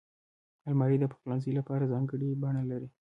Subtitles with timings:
[0.67, 2.87] الماري د پخلنځي لپاره ځانګړې بڼه لري